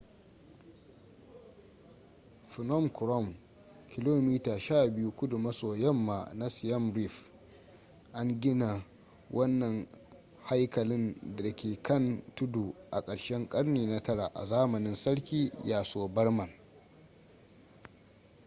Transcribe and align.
phnom 2.51 2.85
krom 2.89 3.25
kilomita 3.95 4.53
12 4.57 5.09
kudu 5.11 5.37
maso 5.39 5.67
yamma 5.75 6.17
na 6.39 6.47
siem 6.49 6.93
reap 6.95 7.11
an 8.13 8.39
gina 8.41 8.81
wannan 9.31 9.87
haikalin 10.43 11.15
da 11.35 11.55
ke 11.55 11.79
kan 11.81 12.21
tudu 12.35 12.73
a 12.91 13.01
ƙarshen 13.01 13.49
ƙarni 13.49 13.85
na 13.87 13.99
9 13.99 14.27
a 14.33 14.45
zamanin 14.45 14.95
sarki 14.95 15.51
yasovarman 15.65 16.49